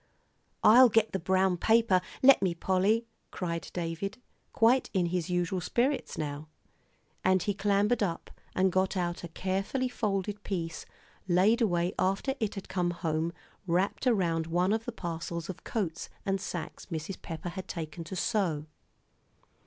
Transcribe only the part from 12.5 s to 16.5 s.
had come home wrapped around one of the parcels of coats and